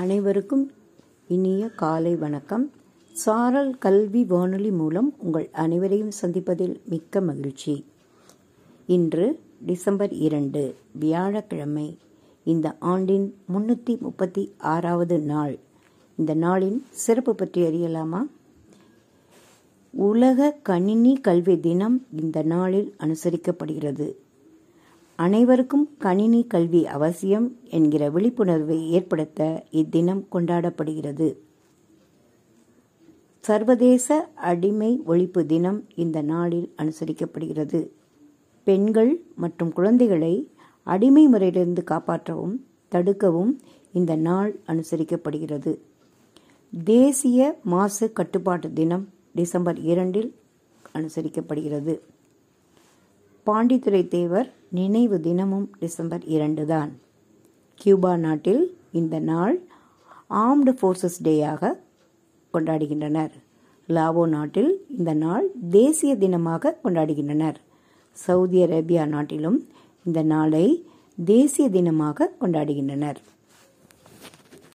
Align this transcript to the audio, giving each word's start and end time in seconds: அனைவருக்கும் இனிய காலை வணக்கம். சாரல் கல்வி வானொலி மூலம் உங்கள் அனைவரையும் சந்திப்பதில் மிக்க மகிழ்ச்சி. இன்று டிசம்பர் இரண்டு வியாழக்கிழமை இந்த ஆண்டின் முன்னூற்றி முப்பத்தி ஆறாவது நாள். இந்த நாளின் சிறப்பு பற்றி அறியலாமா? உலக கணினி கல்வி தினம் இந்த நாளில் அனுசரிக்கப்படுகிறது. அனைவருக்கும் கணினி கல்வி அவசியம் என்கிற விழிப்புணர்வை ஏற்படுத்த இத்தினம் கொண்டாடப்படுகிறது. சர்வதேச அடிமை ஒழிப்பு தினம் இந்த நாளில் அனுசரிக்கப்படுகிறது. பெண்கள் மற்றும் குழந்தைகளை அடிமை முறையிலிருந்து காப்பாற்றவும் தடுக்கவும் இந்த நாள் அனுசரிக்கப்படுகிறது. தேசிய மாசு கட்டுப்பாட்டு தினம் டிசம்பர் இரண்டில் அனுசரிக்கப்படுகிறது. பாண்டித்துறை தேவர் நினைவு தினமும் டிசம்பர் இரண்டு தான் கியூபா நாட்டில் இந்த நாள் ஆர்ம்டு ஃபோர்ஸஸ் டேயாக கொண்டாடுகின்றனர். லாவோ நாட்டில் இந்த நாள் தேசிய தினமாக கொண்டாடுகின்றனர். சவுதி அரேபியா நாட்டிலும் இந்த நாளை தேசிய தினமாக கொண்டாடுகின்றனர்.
அனைவருக்கும் 0.00 0.70
இனிய 1.28 1.68
காலை 1.68 2.16
வணக்கம். 2.16 2.70
சாரல் 3.12 3.78
கல்வி 3.78 4.24
வானொலி 4.24 4.70
மூலம் 4.70 5.14
உங்கள் 5.18 5.48
அனைவரையும் 5.52 6.10
சந்திப்பதில் 6.22 6.80
மிக்க 6.84 7.20
மகிழ்ச்சி. 7.20 7.84
இன்று 8.86 9.40
டிசம்பர் 9.66 10.12
இரண்டு 10.12 10.74
வியாழக்கிழமை 10.92 11.98
இந்த 12.44 12.76
ஆண்டின் 12.78 13.34
முன்னூற்றி 13.52 13.98
முப்பத்தி 13.98 14.54
ஆறாவது 14.58 15.18
நாள். 15.18 15.58
இந்த 16.16 16.34
நாளின் 16.34 16.82
சிறப்பு 16.90 17.34
பற்றி 17.34 17.62
அறியலாமா? 17.62 18.20
உலக 19.90 20.50
கணினி 20.62 21.16
கல்வி 21.16 21.60
தினம் 21.60 22.06
இந்த 22.20 22.42
நாளில் 22.42 22.94
அனுசரிக்கப்படுகிறது. 22.98 24.14
அனைவருக்கும் 25.22 25.96
கணினி 25.98 26.46
கல்வி 26.46 26.86
அவசியம் 26.86 27.46
என்கிற 27.70 28.10
விழிப்புணர்வை 28.10 28.90
ஏற்படுத்த 28.90 29.64
இத்தினம் 29.70 30.22
கொண்டாடப்படுகிறது. 30.32 31.36
சர்வதேச 33.40 34.30
அடிமை 34.34 35.00
ஒழிப்பு 35.06 35.46
தினம் 35.46 35.84
இந்த 35.94 36.22
நாளில் 36.22 36.72
அனுசரிக்கப்படுகிறது. 36.76 37.80
பெண்கள் 38.64 39.22
மற்றும் 39.36 39.72
குழந்தைகளை 39.72 40.50
அடிமை 40.82 41.26
முறையிலிருந்து 41.26 41.84
காப்பாற்றவும் 41.84 42.56
தடுக்கவும் 42.90 43.52
இந்த 43.92 44.16
நாள் 44.16 44.60
அனுசரிக்கப்படுகிறது. 44.66 45.78
தேசிய 46.84 47.58
மாசு 47.64 48.12
கட்டுப்பாட்டு 48.12 48.72
தினம் 48.72 49.08
டிசம்பர் 49.34 49.80
இரண்டில் 49.80 50.34
அனுசரிக்கப்படுகிறது. 50.94 52.00
பாண்டித்துறை 53.46 54.08
தேவர் 54.08 54.58
நினைவு 54.78 55.16
தினமும் 55.20 55.68
டிசம்பர் 55.78 56.24
இரண்டு 56.34 56.64
தான் 56.66 56.90
கியூபா 57.80 58.12
நாட்டில் 58.16 58.62
இந்த 59.00 59.16
நாள் 59.30 59.56
ஆர்ம்டு 60.42 60.72
ஃபோர்ஸஸ் 60.78 61.18
டேயாக 61.24 61.72
கொண்டாடுகின்றனர். 62.54 63.32
லாவோ 63.88 64.24
நாட்டில் 64.28 64.70
இந்த 64.98 65.12
நாள் 65.14 65.46
தேசிய 65.70 66.12
தினமாக 66.14 66.74
கொண்டாடுகின்றனர். 66.84 67.58
சவுதி 68.16 68.60
அரேபியா 68.64 69.06
நாட்டிலும் 69.14 69.58
இந்த 70.06 70.22
நாளை 70.22 70.66
தேசிய 71.18 71.66
தினமாக 71.68 72.30
கொண்டாடுகின்றனர். 72.40 73.18